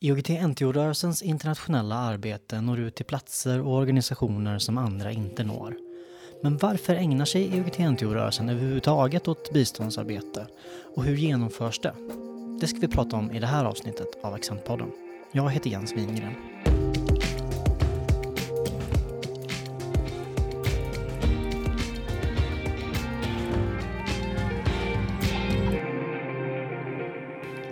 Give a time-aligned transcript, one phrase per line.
[0.00, 5.76] IOGT-NTO-rörelsens internationella arbete når ut till platser och organisationer som andra inte når.
[6.42, 10.46] Men varför ägnar sig IOGT-NTO-rörelsen överhuvudtaget åt biståndsarbete?
[10.96, 11.94] Och hur genomförs det?
[12.60, 14.90] Det ska vi prata om i det här avsnittet av Accentpodden.
[15.32, 16.34] Jag heter Jens Wingren.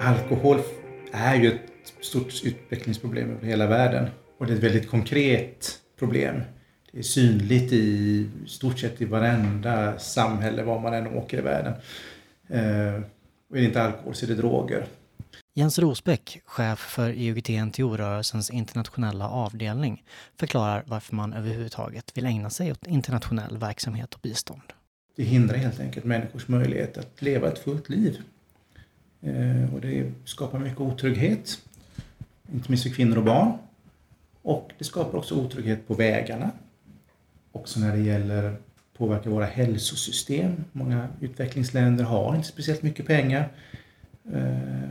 [0.01, 0.59] Alkohol
[1.13, 1.74] är ju ett
[2.05, 4.09] stort utvecklingsproblem över hela världen.
[4.39, 6.43] Och det är ett väldigt konkret problem.
[6.93, 11.73] Det är synligt i stort sett i varenda samhälle var man än åker i världen.
[12.49, 13.03] Eh,
[13.51, 14.87] och är det inte alkohol så är det droger.
[15.57, 20.05] Jens Rosbeck, chef för IOGT-NTO-rörelsens internationella avdelning,
[20.37, 24.63] förklarar varför man överhuvudtaget vill ägna sig åt internationell verksamhet och bistånd.
[25.17, 28.21] Det hindrar helt enkelt människors möjlighet att leva ett fullt liv.
[29.21, 31.59] Eh, och det skapar mycket otrygghet
[32.55, 33.53] inte minst för kvinnor och barn.
[34.43, 36.51] Och det skapar också otrygghet på vägarna.
[37.53, 38.57] Också när det gäller
[38.97, 40.65] påverka våra hälsosystem.
[40.73, 43.49] Många utvecklingsländer har inte speciellt mycket pengar
[44.33, 44.89] eh,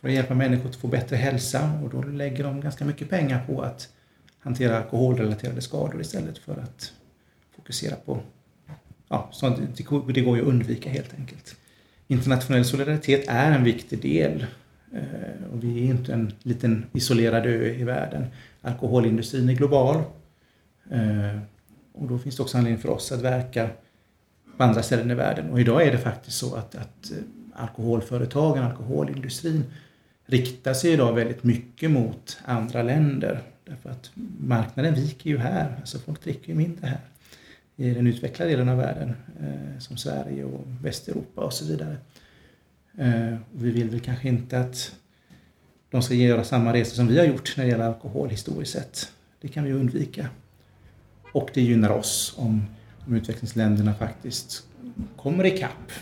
[0.00, 3.46] för att hjälpa människor att få bättre hälsa och då lägger de ganska mycket pengar
[3.46, 3.88] på att
[4.38, 6.92] hantera alkoholrelaterade skador istället för att
[7.56, 8.20] fokusera på
[9.08, 9.76] ja, sånt.
[9.76, 11.56] Det går ju att undvika helt enkelt.
[12.08, 14.46] Internationell solidaritet är en viktig del
[14.94, 18.26] Eh, och vi är inte en liten isolerad ö i världen.
[18.60, 19.96] Alkoholindustrin är global.
[20.90, 21.38] Eh,
[21.92, 23.70] och då finns det också anledning för oss att verka
[24.56, 25.50] på andra ställen i världen.
[25.50, 27.16] Och idag är det faktiskt så att, att eh,
[27.54, 29.64] alkoholföretagen, alkoholindustrin
[30.26, 33.40] riktar sig idag väldigt mycket mot andra länder.
[33.64, 37.00] Därför att marknaden viker ju här, alltså folk dricker ju mindre här
[37.76, 39.14] i den utvecklade delen av världen
[39.78, 41.96] som Sverige och Västeuropa och så vidare.
[42.98, 44.94] Eh, vi vill väl kanske inte att
[45.90, 49.12] de ska göra samma resa som vi har gjort när det gäller alkohol historiskt sett.
[49.40, 50.28] Det kan vi undvika.
[51.32, 52.62] Och det gynnar oss om,
[53.06, 54.66] om utvecklingsländerna faktiskt
[55.16, 55.92] kommer ikapp,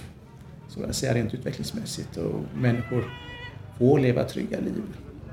[0.69, 3.05] så att säga rent utvecklingsmässigt, och människor
[3.79, 4.83] får leva trygga liv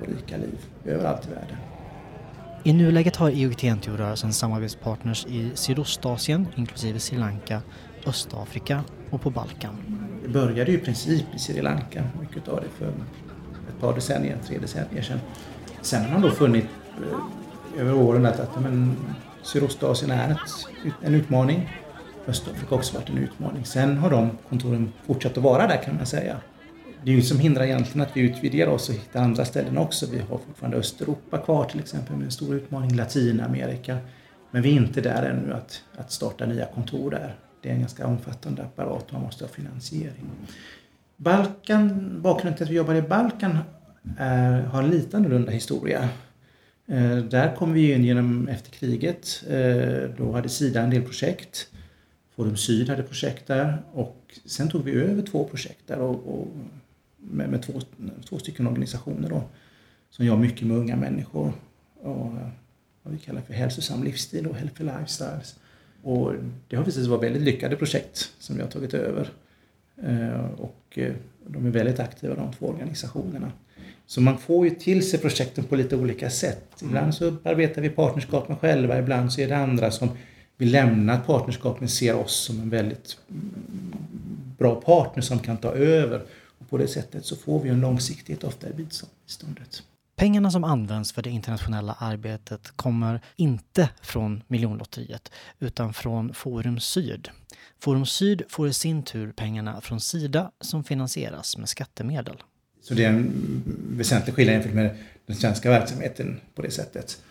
[0.02, 1.58] och rika liv överallt i världen.
[2.64, 7.62] I nuläget har IOGT-NTO-rörelsen samarbetspartners i Sydostasien, inklusive Sri Lanka,
[8.06, 10.09] Östafrika och på Balkan.
[10.30, 12.88] Det började ju i princip i Sri Lanka, mycket av det för
[13.70, 15.20] ett par decennier, tre decennier sedan.
[15.82, 16.66] Sen har man då funnit
[17.76, 18.96] eh, över åren att, att men,
[19.44, 21.70] Sydostasien är ett, en utmaning.
[22.28, 23.66] Östafrika har också varit en utmaning.
[23.66, 26.38] Sen har de kontoren fortsatt att vara där kan man säga.
[27.04, 30.06] Det är ju som hindrar egentligen att vi utvidgar oss och hittar andra ställen också.
[30.12, 33.98] Vi har fortfarande Östeuropa kvar till exempel med en stor utmaning, Latinamerika.
[34.52, 37.80] Men vi är inte där ännu att, att starta nya kontor där det är en
[37.80, 40.30] ganska omfattande apparat och man måste ha finansiering.
[41.18, 43.58] Balkan, bakgrunden till att vi jobbar i Balkan
[44.18, 46.10] är, har en lite annorlunda historia.
[46.88, 49.44] Eh, där kom vi in genom efter kriget.
[49.50, 51.68] Eh, då hade Sida en del projekt.
[52.36, 56.48] Forum Syd hade projekt där och sen tog vi över två projekt där och, och
[57.18, 57.74] med, med, två,
[58.30, 59.44] två stycken organisationer då,
[60.10, 61.54] som jobbar mycket med unga människor
[62.02, 62.50] och eh,
[63.04, 65.56] vad vi kallar för hälsosam livsstil och healthy lifestyles.
[66.04, 66.34] Och
[66.68, 69.30] det har sig vara väldigt lyckade projekt som vi har tagit över.
[70.04, 71.14] Eh, och eh,
[71.48, 73.52] de är väldigt aktiva de två organisationerna.
[74.06, 76.82] Så man får ju till sig projekten på lite olika sätt.
[76.82, 80.10] Ibland så arbetar vi partnerskap med själva, ibland så är det andra som
[80.58, 83.18] vill lämna ett partnerskap men ser oss som en väldigt
[84.58, 86.22] bra partner som kan ta över.
[86.60, 89.84] Och på det sättet så får vi en långsiktighet ofta i biståndet.
[90.20, 97.30] Pengarna som används för det internationella arbetet kommer inte från miljonlotteriet utan från Forum Syd.
[97.80, 102.36] Forum Syd får i sin tur pengarna från Sida som finansieras med skattemedel.
[102.82, 103.32] Så det är en
[103.90, 107.22] väsentlig skillnad jämfört med den svenska verksamheten på det sättet.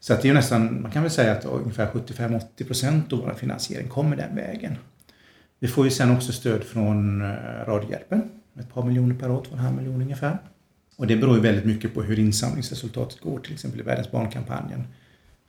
[0.00, 3.34] Så att det är nästan, man kan väl säga att ungefär 75-80 procent av vår
[3.34, 4.76] finansiering kommer den vägen.
[5.58, 7.26] Vi får ju sen också stöd från eh,
[7.66, 10.38] Radiohjälpen, ett par miljoner per år, två och en halv miljon ungefär.
[10.96, 14.86] Och det beror ju väldigt mycket på hur insamlingsresultatet går, till exempel i Världens barnkampanjen.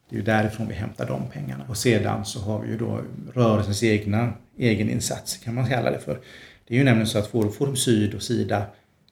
[0.10, 1.66] Det är ju därifrån vi hämtar de pengarna.
[1.70, 3.02] Och sedan så har vi ju då
[3.34, 6.20] rörelsens egna egeninsats, kan man kalla det för.
[6.68, 8.66] Det är ju nämligen så att Forum Syd och Sida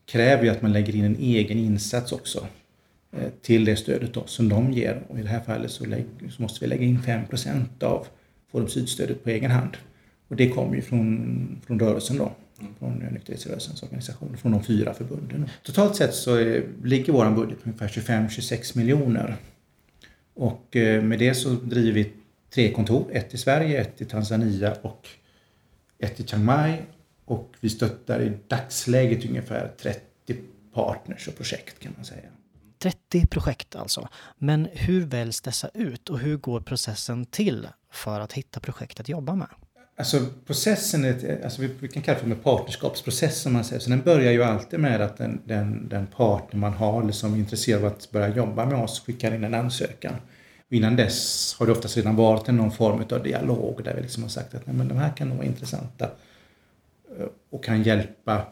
[0.06, 2.48] kräver ju att man lägger in en egen insats också
[3.12, 5.04] eh, till det stödet då, som de ger.
[5.08, 5.86] Och i det här fallet så,
[6.30, 8.08] så måste vi lägga in 5% av
[8.52, 9.78] Forum Syd-stödet på egen hand.
[10.28, 12.76] Och det kommer ju från, från rörelsen då Mm.
[12.80, 15.50] från nykterhetsrörelsens organisationer, från de fyra förbunden.
[15.64, 19.38] Totalt sett så eh, ligger vår budget på ungefär 25-26 miljoner.
[20.34, 22.14] Och eh, med det så driver vi
[22.54, 25.08] tre kontor, ett i Sverige, ett i Tanzania och
[26.00, 26.82] ett i Chiang Mai.
[27.26, 30.02] Och vi stöttar i dagsläget ungefär 30
[30.74, 32.30] partners och projekt kan man säga.
[32.80, 34.10] 30 projekt alltså.
[34.38, 39.10] Men hur väljs dessa ut och hur går processen till för att hitta projekt att
[39.10, 39.48] jobba med?
[39.98, 43.80] Alltså processen, är, alltså vi, vi kan kalla det för partnerskapsprocess som man säger.
[43.80, 47.34] Så den börjar ju alltid med att den, den, den partner man har eller som
[47.34, 50.14] är intresserad av att börja jobba med oss skickar in en ansökan.
[50.68, 54.24] Och innan dess har det oftast redan varit någon form av dialog där vi liksom
[54.24, 56.10] har sagt att Nej, men de här kan nog vara intressanta
[57.20, 58.46] eh, och kan hjälpa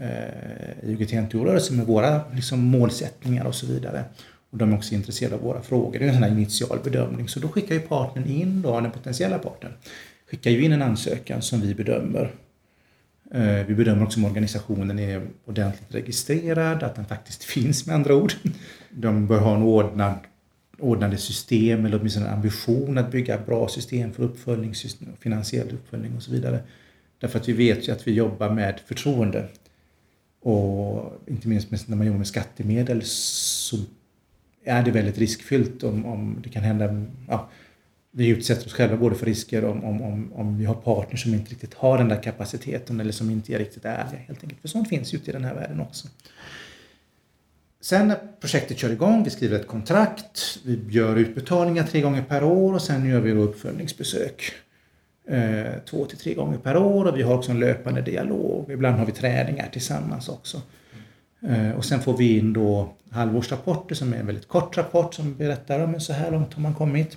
[0.00, 4.04] eh, IOGT-NTO-rörelsen med våra liksom, målsättningar och så vidare.
[4.50, 5.98] Och de är också intresserade av våra frågor.
[5.98, 7.28] Det är en sån här initial bedömning.
[7.28, 9.72] Så då skickar ju partnern in, då, den potentiella partnern,
[10.32, 12.34] skickar ju in en ansökan som vi bedömer.
[13.30, 18.14] Eh, vi bedömer också om organisationen är ordentligt registrerad, att den faktiskt finns med andra
[18.14, 18.32] ord.
[18.90, 20.14] De bör ha en ordnad,
[20.78, 24.74] ordnade system eller åtminstone en ambition att bygga bra system för uppföljning,
[25.20, 26.60] finansiell uppföljning och så vidare.
[27.18, 29.48] Därför att vi vet ju att vi jobbar med förtroende.
[30.40, 33.76] Och inte minst när man jobbar med skattemedel så
[34.64, 37.48] är det väldigt riskfyllt om, om det kan hända ja,
[38.14, 41.34] vi utsätter oss själva både för risker om, om, om, om vi har partners som
[41.34, 44.60] inte riktigt har den där kapaciteten eller som inte är riktigt ärliga helt enkelt.
[44.60, 46.08] För sånt finns ju ute i den här världen också.
[47.80, 52.44] Sen när projektet kör igång, vi skriver ett kontrakt, vi gör utbetalningar tre gånger per
[52.44, 54.52] år och sen gör vi uppföljningsbesök
[55.28, 58.70] eh, två till tre gånger per år och vi har också en löpande dialog.
[58.70, 60.62] Ibland har vi träningar tillsammans också.
[61.48, 65.34] Eh, och sen får vi in då halvårsrapporter som är en väldigt kort rapport som
[65.36, 67.16] berättar om så här långt har man kommit.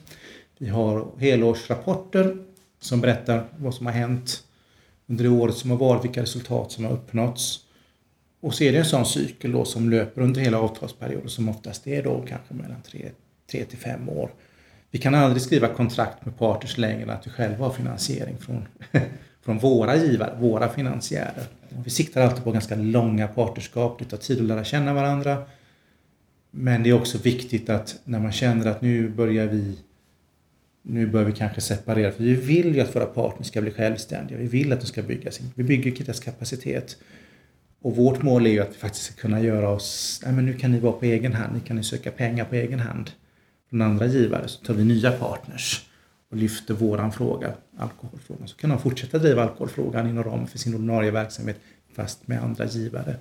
[0.58, 2.38] Vi har helårsrapporter
[2.80, 4.44] som berättar vad som har hänt
[5.08, 7.60] under det året som har varit, vilka resultat som har uppnåtts.
[8.40, 11.88] Och så är det en sån cykel då som löper under hela avtalsperioden som oftast
[11.88, 13.12] är då kanske mellan tre,
[13.48, 14.30] till fem år.
[14.92, 18.68] Vi kan aldrig skriva kontrakt med partners längre än att vi själva har finansiering från,
[19.42, 21.46] från våra givare, våra finansiärer.
[21.70, 25.44] Vi siktar alltid på ganska långa partnerskap, det tar tid att lära känna varandra.
[26.52, 29.78] Men det är också viktigt att när man känner att nu börjar vi
[30.88, 34.38] nu bör vi kanske separera, för vi vill ju att våra partners ska bli självständiga.
[34.38, 36.98] Vi vill att de ska bygga sin, vi bygger deras kapacitet.
[37.82, 40.54] Och vårt mål är ju att vi faktiskt ska kunna göra oss, nej men nu
[40.54, 43.12] kan ni vara på egen hand, ni kan ni söka pengar på egen hand
[43.70, 44.48] från andra givare.
[44.48, 45.86] Så tar vi nya partners
[46.32, 48.48] och lyfter våran fråga, alkoholfrågan.
[48.48, 51.60] Så kan de fortsätta driva alkoholfrågan inom ramen för sin ordinarie verksamhet
[51.96, 53.16] fast med andra givare.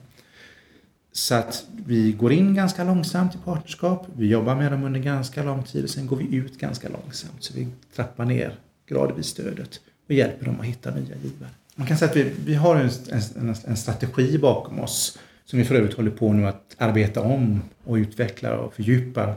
[1.16, 4.06] Så att vi går in ganska långsamt i partnerskap.
[4.16, 7.42] Vi jobbar med dem under ganska lång tid och sen går vi ut ganska långsamt.
[7.44, 8.54] Så vi trappar ner
[8.88, 11.50] gradvis stödet och hjälper dem att hitta nya givare.
[11.74, 12.90] Man kan säga att vi, vi har en,
[13.36, 17.62] en, en strategi bakom oss som vi för övrigt håller på nu att arbeta om
[17.84, 19.34] och utveckla och fördjupa.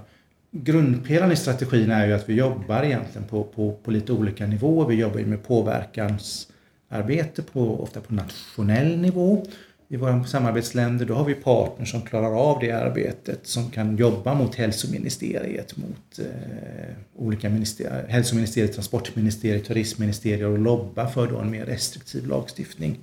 [0.52, 4.88] Grundpelaren i strategin är ju att vi jobbar egentligen på, på, på lite olika nivåer.
[4.88, 9.46] Vi jobbar ju med påverkansarbete på, ofta på nationell nivå
[9.90, 14.34] i våra samarbetsländer, då har vi partners som klarar av det arbetet, som kan jobba
[14.34, 21.66] mot hälsoministeriet, mot eh, olika ministerier, hälsoministeriet, transportministeriet, turismministeriet och lobba för då en mer
[21.66, 23.00] restriktiv lagstiftning.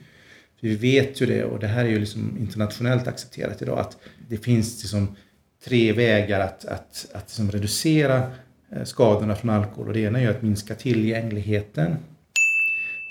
[0.61, 3.97] För vi vet ju det, och det här är ju liksom internationellt accepterat idag, att
[4.29, 5.17] det finns liksom
[5.65, 8.31] tre vägar att, att, att liksom reducera
[8.73, 9.89] eh, skadorna från alkohol.
[9.89, 11.97] Och det ena är att minska tillgängligheten.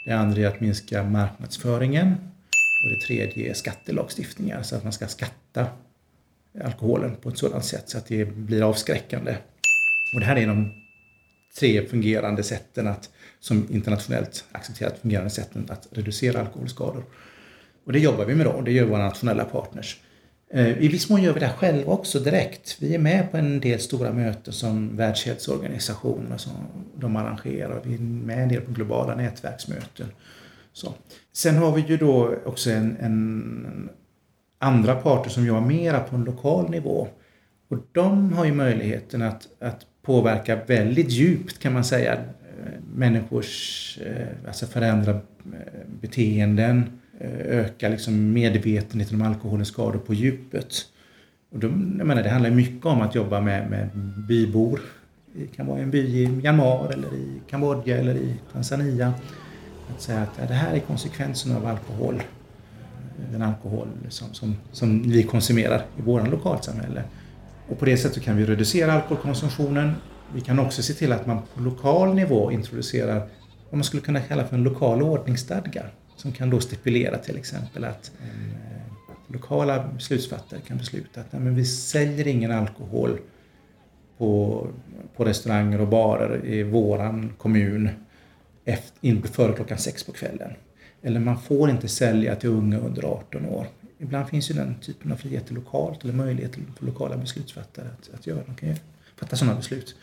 [0.06, 2.16] Det andra är att minska marknadsföringen
[2.84, 5.68] och det tredje är skattelagstiftningar, så att man ska skatta
[6.64, 9.36] alkoholen på ett sådant sätt så att det blir avskräckande.
[10.14, 10.72] Och det här är de
[11.60, 13.10] tre fungerande sätten att,
[13.40, 17.04] som internationellt accepterat fungerande sätten att reducera alkoholskador.
[17.86, 20.02] Och det jobbar vi med då, det gör våra nationella partners.
[20.54, 22.78] Eh, I viss mån gör vi det själva också direkt.
[22.80, 26.52] Vi är med på en del stora möten som Världshälsoorganisationen som
[26.96, 27.82] de arrangerar.
[27.84, 30.08] Vi är med en del på globala nätverksmöten.
[30.74, 30.94] Så.
[31.34, 33.90] Sen har vi ju då också en, en
[34.60, 37.08] andra parter som jobbar mera på en lokal nivå.
[37.68, 42.20] Och de har ju möjligheten att, att påverka väldigt djupt kan man säga eh,
[42.96, 45.20] människors, eh, alltså förändra eh,
[46.02, 47.00] beteenden,
[47.46, 50.74] öka liksom medvetenheten om alkoholens skador på djupet.
[51.52, 53.90] Och de, jag menar, det handlar mycket om att jobba med, med
[54.28, 54.80] bybor.
[55.34, 59.14] Det kan vara en by i Myanmar eller i Kambodja eller i Tanzania
[59.96, 62.24] att säga att ja, det här är konsekvensen av alkohol.
[63.32, 67.04] Den alkohol som, som, som vi konsumerar i vårt lokalsamhälle.
[67.68, 69.94] Och på det sättet kan vi reducera alkoholkonsumtionen.
[70.34, 73.20] Vi kan också se till att man på lokal nivå introducerar
[73.70, 75.84] vad man skulle kunna kalla för en lokal ordningsstadga.
[76.16, 78.74] Som kan då stipulera till exempel att eh,
[79.28, 83.20] lokala beslutsfattare kan besluta att nej, men vi säljer ingen alkohol
[84.18, 84.68] på,
[85.16, 87.90] på restauranger och barer i våran kommun
[88.66, 90.54] efter, före klockan sex på kvällen.
[91.02, 93.68] Eller man får inte sälja till unga under 18 år
[94.04, 98.28] ibland finns ju den typen av friheter lokalt eller möjligheter för lokala beslutsfattare att, att
[98.28, 98.44] göra.
[98.46, 98.76] De kan
[99.16, 99.96] fatta sådana beslut.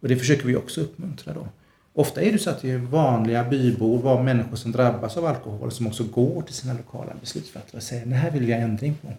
[0.00, 1.48] Och det försöker vi också uppmuntra då.
[1.92, 5.72] Ofta är det så att det är vanliga bybor, var människor som drabbas av alkohol
[5.72, 8.94] som också går till sina lokala beslutsfattare och säger det här vill vi ha ändring
[9.02, 9.12] på.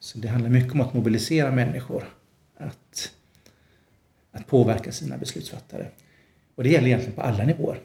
[0.00, 2.04] Så det handlar mycket om att mobilisera människor
[2.56, 3.12] att,
[4.32, 5.86] att påverka sina beslutsfattare.
[6.54, 7.80] Och det gäller egentligen på alla nivåer.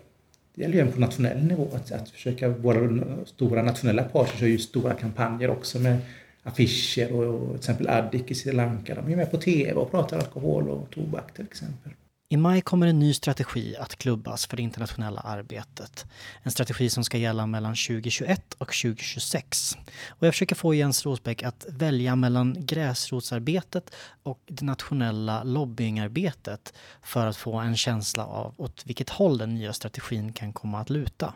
[0.56, 4.48] Det gäller ju även på nationell nivå att, att försöka, våra stora nationella parter kör
[4.48, 5.98] ju stora kampanjer också med
[6.44, 9.92] affischer och, och till exempel Addic i Sri Lanka, de är med på TV och
[9.92, 11.92] pratar alkohol och tobak till exempel.
[12.32, 16.06] I maj kommer en ny strategi att klubbas för det internationella arbetet.
[16.44, 19.78] En strategi som ska gälla mellan 2021 och 2026.
[20.10, 23.92] Och jag försöker få Jens Rosbeck att välja mellan gräsrotsarbetet
[24.24, 29.74] och det nationella lobbyingarbetet för att få en känsla av åt vilket håll den nya
[29.74, 31.34] strategin kan komma att luta.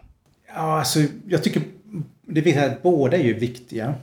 [0.47, 1.63] Ja, alltså jag tycker
[2.21, 3.95] det är att båda är ju viktiga.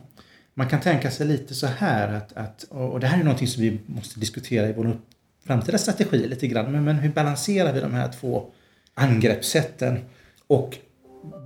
[0.55, 3.63] Man kan tänka sig lite så här att, att och det här är någonting som
[3.63, 4.99] vi måste diskutera i vår
[5.45, 6.73] framtida strategi lite grann.
[6.73, 8.47] Men, men hur balanserar vi de här två
[8.95, 9.99] angreppssätten?
[10.47, 10.79] Och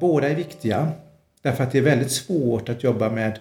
[0.00, 0.93] båda är viktiga
[1.43, 3.38] därför att det är väldigt svårt att jobba med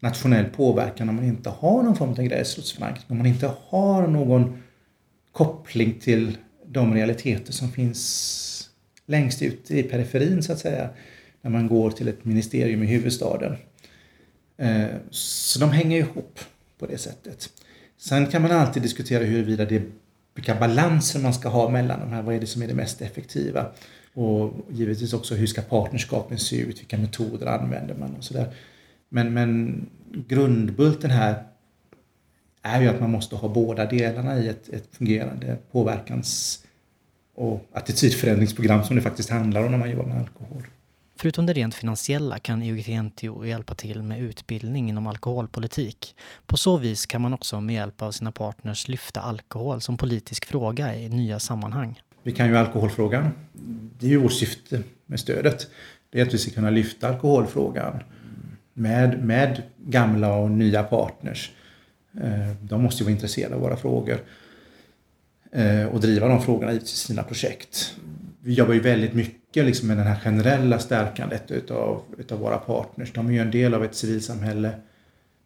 [0.00, 4.62] nationell påverkan om man inte har någon form av gräsrotsförankring, om man inte har någon
[5.32, 6.36] koppling till
[6.66, 8.70] de realiteter som finns
[9.06, 10.88] längst ut i periferin så att säga,
[11.40, 13.56] när man går till ett ministerium i huvudstaden.
[14.56, 16.40] Eh, så de hänger ihop
[16.78, 17.50] på det sättet.
[18.08, 19.82] Sen kan man alltid diskutera huruvida det
[20.34, 22.22] vilka balanser man ska ha mellan de här.
[22.22, 23.66] Vad är det som är det mest effektiva?
[24.14, 26.80] Och givetvis också hur ska partnerskapen se ut?
[26.80, 28.54] Vilka metoder använder man och sådär.
[29.08, 29.86] Men, men
[30.28, 31.44] grundbulten här
[32.62, 36.58] är ju att man måste ha båda delarna i ett, ett fungerande påverkans
[37.34, 40.62] och attitydförändringsprogram som det faktiskt handlar om när man jobbar med alkohol.
[41.24, 46.16] Förutom det rent finansiella kan IOGT-NTO hjälpa till med utbildning inom alkoholpolitik.
[46.46, 50.44] På så vis kan man också med hjälp av sina partners lyfta alkohol som politisk
[50.44, 52.00] fråga i nya sammanhang.
[52.22, 53.30] Vi kan ju alkoholfrågan.
[53.98, 55.66] Det är ju vårt syfte med stödet.
[56.10, 58.02] Det är att vi ska kunna lyfta alkoholfrågan
[58.72, 61.50] med, med gamla och nya partners.
[62.22, 64.18] Eh, de måste ju vara intresserade av våra frågor
[65.52, 67.94] eh, och driva de frågorna i sina projekt
[68.44, 73.12] vi jobbar ju väldigt mycket liksom med det här generella stärkandet utav, utav våra partners.
[73.12, 74.70] De är ju en del av ett civilsamhälle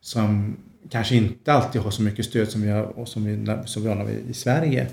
[0.00, 0.56] som
[0.90, 3.88] kanske inte alltid har så mycket stöd som vi har, och som vi, som vi
[3.88, 4.86] har i Sverige.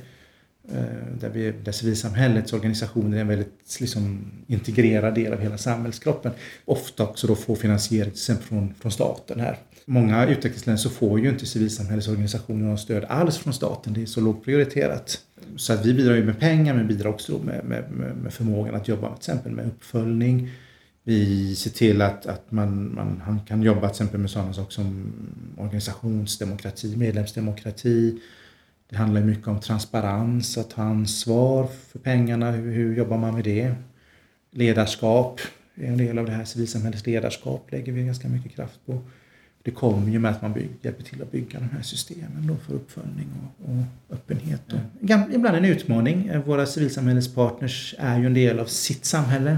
[0.71, 6.31] Eh, där, vi, där civilsamhällets organisationer är en väldigt liksom, integrerad del av hela samhällskroppen.
[6.65, 9.57] Ofta också då får finansiering från, från staten här.
[9.85, 13.93] Många utvecklingsländer så får ju inte civilsamhällesorganisationer något stöd alls från staten.
[13.93, 15.19] Det är så lågt prioriterat.
[15.55, 18.87] Så att vi bidrar ju med pengar men bidrar också med, med, med, förmågan att
[18.87, 20.51] jobba till exempel med uppföljning.
[21.03, 25.13] Vi ser till att, att man, man kan jobba till exempel med sådana saker som
[25.57, 28.19] organisationsdemokrati, medlemsdemokrati.
[28.89, 32.51] Det handlar mycket om transparens, att ta ansvar för pengarna.
[32.51, 33.75] Hur, hur jobbar man med det?
[34.51, 35.41] Ledarskap
[35.75, 36.45] är en del av det här.
[36.45, 39.01] Civilsamhällets ledarskap lägger vi ganska mycket kraft på
[39.65, 42.55] det kommer ju med att man bygger, hjälper till att bygga de här systemen då
[42.55, 44.61] för uppföljning och, och öppenhet.
[44.73, 45.31] Och, mm.
[45.33, 46.31] ibland en utmaning.
[46.45, 49.57] Våra civilsamhällespartners är ju en del av sitt samhälle.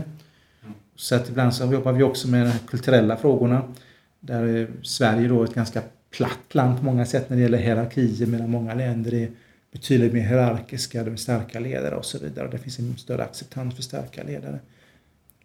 [0.96, 3.74] Så att ibland så jobbar vi också med de kulturella frågorna.
[4.20, 8.28] Där är Sverige då ett ganska platt land på många sätt när det gäller hierarkier
[8.28, 9.30] medan många länder är
[9.72, 12.48] betydligt mer hierarkiska, de är starka ledare och så vidare.
[12.52, 14.60] Det finns en större acceptans för starka ledare.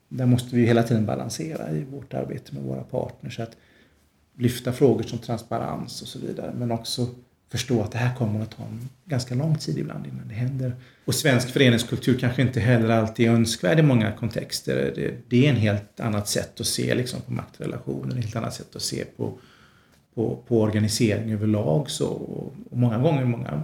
[0.09, 3.37] Där måste vi hela tiden balansera i vårt arbete med våra partners.
[3.37, 3.57] Så att
[4.39, 6.55] lyfta frågor som transparens och så vidare.
[6.59, 7.09] Men också
[7.53, 10.77] förstå att det här kommer att ta en ganska lång tid ibland innan det händer.
[11.05, 14.93] Och svensk föreningskultur kanske inte heller alltid är önskvärd i många kontexter.
[14.95, 18.55] Det, det är en helt annat sätt att se liksom, på maktrelationer, ett helt annat
[18.55, 19.39] sätt att se på,
[20.15, 21.91] på, på organisering överlag.
[21.91, 23.63] Så, och många gånger, många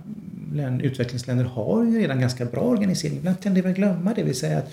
[0.53, 3.17] län, utvecklingsländer har ju redan ganska bra organisering.
[3.17, 4.73] Ibland tenderar vi att glömma det, vill säga att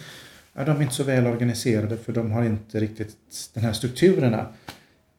[0.54, 3.18] ja, de är inte så väl organiserade för de har inte riktigt
[3.54, 4.48] den här strukturerna.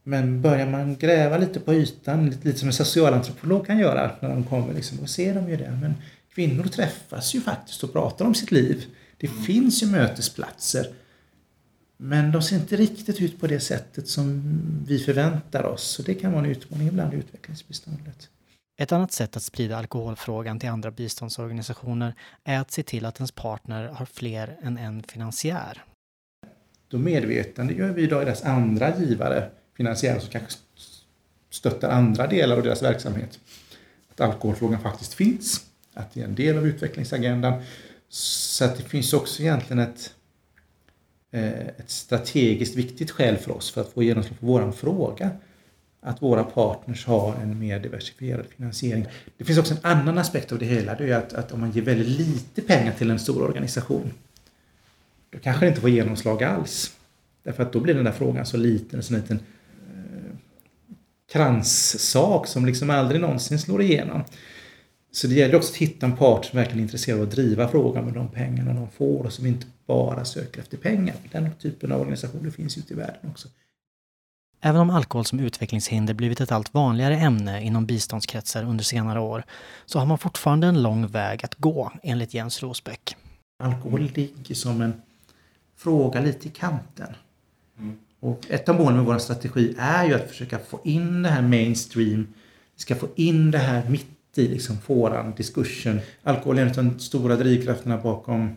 [0.08, 4.28] Men börjar man gräva lite på ytan, lite, lite som en socialantropolog kan göra när
[4.28, 5.78] de kommer, liksom, då ser de ju det.
[5.80, 5.94] Men
[6.34, 8.84] kvinnor träffas ju faktiskt och pratar om sitt liv.
[9.16, 9.42] Det mm.
[9.42, 10.86] finns ju mötesplatser.
[11.96, 14.42] Men de ser inte riktigt ut på det sättet som
[14.86, 15.82] vi förväntar oss.
[15.82, 18.28] Så det kan vara en utmaning ibland i utvecklingsbiståndet.
[18.78, 23.32] Ett annat sätt att sprida alkoholfrågan till andra biståndsorganisationer är att se till att ens
[23.32, 25.84] partner har fler än en finansiär.
[26.88, 30.58] Då medvetande gör vi idag deras andra givare finansiärer som kanske
[31.50, 33.38] stöttar andra delar av deras verksamhet.
[34.10, 35.64] Att alkoholfrågan faktiskt finns,
[35.94, 37.62] att det är en del av utvecklingsagendan.
[38.08, 40.14] Så att det finns också egentligen ett,
[41.30, 45.30] eh, ett strategiskt viktigt skäl för oss för att få genomslag på vår fråga.
[46.00, 49.06] att våra partners har en mer diversifierad finansiering.
[49.36, 50.94] Det finns också en annan aspekt av det hela.
[50.94, 54.12] Det är att, att om man ger väldigt lite pengar till en stor organisation
[55.30, 56.96] då kanske det inte får genomslag alls.
[57.42, 59.40] Därför att då blir den där frågan så liten, så liten
[61.36, 64.24] kranssak som liksom aldrig någonsin slår igenom.
[65.12, 67.68] Så det gäller också att hitta en part som verkligen är intresserad av att driva
[67.68, 71.14] frågan med de pengarna de får och som inte bara söker efter pengar.
[71.32, 73.48] Den typen av organisationer finns ute i världen också.
[74.60, 79.44] Även om alkohol som utvecklingshinder blivit ett allt vanligare ämne inom biståndskretsar under senare år
[79.86, 83.16] så har man fortfarande en lång väg att gå enligt Jens Rosbeck.
[83.62, 85.02] Alkohol ligger som en
[85.76, 87.14] fråga lite i kanten.
[87.78, 87.96] Mm.
[88.20, 91.42] Och ett av målen med vår strategi är ju att försöka få in det här
[91.42, 92.26] mainstream.
[92.74, 94.06] Vi ska få in det här mitt
[94.38, 96.00] i liksom våran diskussion.
[96.22, 98.56] Alkohol är en av de stora drivkrafterna bakom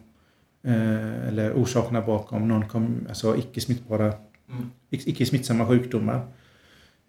[0.63, 4.13] eh, eller orsakerna bakom non alltså icke smittbara
[4.49, 4.69] mm.
[4.89, 6.27] icke smittsamma sjukdomar.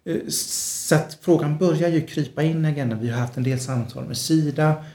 [0.05, 2.99] Eh, så att frågan börjar ju krypa in i agendan.
[2.99, 4.85] Vi har haft en del samtal med Sida.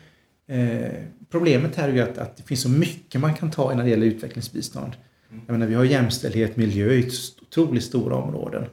[0.49, 0.93] Eh,
[1.31, 3.91] problemet här är ju att, att det finns så mycket man kan ta när det
[3.91, 4.93] gäller utvecklingsbistånd.
[5.31, 5.43] Mm.
[5.47, 6.87] Jag menar, vi har jämställdhet, miljö
[7.59, 8.65] otroligt stora områden.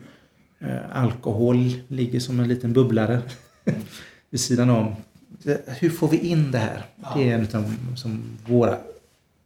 [0.60, 3.22] Eh, alkohol ligger som en liten bubblare
[4.30, 4.96] vid sidan om.
[5.66, 6.86] Hur får vi in det här?
[7.16, 8.78] Det är en av som våra,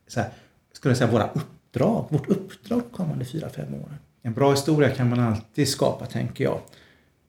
[0.07, 0.29] så här,
[0.71, 2.05] skulle jag säga, våra uppdrag.
[2.09, 3.97] Vårt uppdrag kommande fyra, fem åren.
[4.21, 6.59] En bra historia kan man alltid skapa, tänker jag.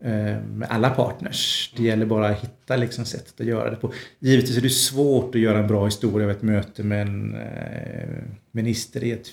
[0.00, 1.72] Eh, med alla partners.
[1.76, 3.92] Det gäller bara att hitta liksom sättet att göra det på.
[4.18, 8.22] Givetvis är det svårt att göra en bra historia av ett möte med en eh,
[8.50, 9.28] minister i ett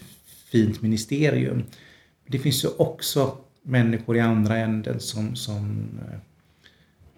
[0.51, 1.63] fint ministerium.
[2.27, 5.89] Det finns ju också människor i andra änden som, som,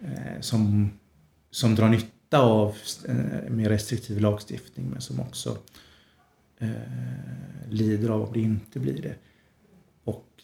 [0.02, 0.92] eh, eh, som,
[1.52, 2.76] som drar nytta av
[3.08, 5.58] eh, mer restriktiv lagstiftning men som också
[6.60, 6.70] eh,
[7.70, 9.16] lider av om det inte blir det.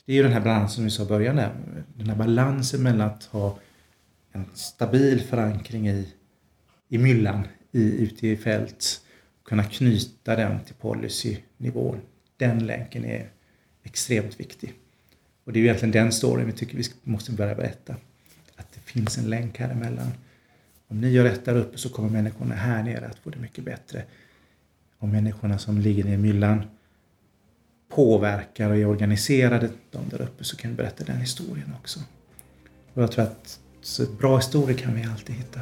[0.06, 1.56] Det är ju den här balansen som vi sa i början där.
[1.98, 3.60] Den här balansen mellan att ha
[4.32, 6.08] en stabil förankring i,
[6.90, 9.02] i myllan i, ute i fält
[9.42, 12.02] och kunna knyta den till policynivån.
[12.38, 13.30] Den länken är
[13.84, 14.74] extremt viktig.
[15.44, 17.96] Och det är ju egentligen den storyn vi tycker vi måste börja berätta.
[18.56, 20.12] Att det finns en länk här emellan.
[20.88, 23.64] Om ni gör rätt där uppe så kommer människorna här nere att få det mycket
[23.64, 24.04] bättre.
[24.98, 26.64] Och människorna som ligger i myllan
[27.90, 32.00] påverkar och är organiserade de där uppe så kan vi berätta den historien också.
[32.94, 35.62] Och jag tror att så bra historier kan vi alltid hitta.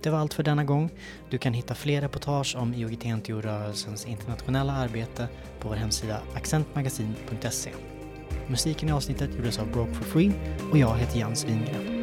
[0.00, 0.90] Det var allt för denna gång.
[1.30, 5.28] Du kan hitta fler reportage om IOGT-NTO-rörelsens internationella arbete
[5.60, 7.70] på vår hemsida accentmagasin.se.
[8.46, 10.32] Musiken i avsnittet gjordes av Broke for Free
[10.70, 11.98] och jag heter Jens Wingren.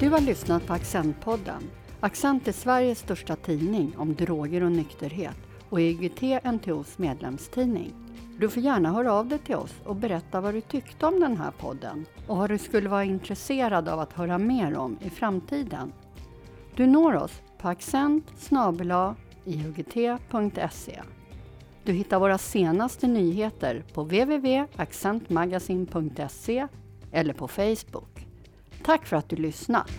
[0.00, 1.70] Du har lyssnat på Accentpodden.
[2.00, 5.36] Accent är Sveriges största tidning om droger och nykterhet
[5.68, 7.92] och IOGT-NTOs medlemstidning.
[8.38, 11.36] Du får gärna höra av dig till oss och berätta vad du tyckte om den
[11.36, 15.92] här podden och vad du skulle vara intresserad av att höra mer om i framtiden.
[16.76, 18.50] Du når oss på accent
[19.44, 21.02] iugt.se.
[21.84, 26.66] Du hittar våra senaste nyheter på www.accentmagasin.se
[27.12, 28.26] eller på Facebook.
[28.84, 29.90] Tack för att du lyssnat!